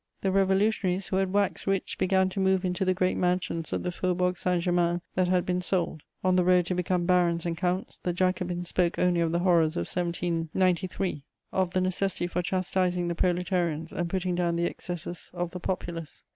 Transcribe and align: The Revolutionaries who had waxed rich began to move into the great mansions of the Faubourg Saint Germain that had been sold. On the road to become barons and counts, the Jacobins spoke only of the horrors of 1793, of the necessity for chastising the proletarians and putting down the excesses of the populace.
The 0.21 0.31
Revolutionaries 0.31 1.09
who 1.09 1.17
had 1.17 1.31
waxed 1.31 1.67
rich 1.67 1.99
began 1.99 2.27
to 2.29 2.39
move 2.39 2.65
into 2.65 2.83
the 2.83 2.95
great 2.95 3.17
mansions 3.17 3.71
of 3.71 3.83
the 3.83 3.91
Faubourg 3.91 4.35
Saint 4.35 4.63
Germain 4.63 5.01
that 5.13 5.27
had 5.27 5.45
been 5.45 5.61
sold. 5.61 6.01
On 6.23 6.35
the 6.35 6.43
road 6.43 6.65
to 6.65 6.73
become 6.73 7.05
barons 7.05 7.45
and 7.45 7.55
counts, 7.55 7.99
the 7.99 8.11
Jacobins 8.11 8.67
spoke 8.69 8.97
only 8.97 9.21
of 9.21 9.31
the 9.31 9.37
horrors 9.45 9.75
of 9.75 9.81
1793, 9.85 11.23
of 11.51 11.73
the 11.73 11.81
necessity 11.81 12.25
for 12.25 12.41
chastising 12.41 13.09
the 13.09 13.13
proletarians 13.13 13.93
and 13.93 14.09
putting 14.09 14.33
down 14.33 14.55
the 14.55 14.65
excesses 14.65 15.29
of 15.35 15.51
the 15.51 15.59
populace. 15.59 16.23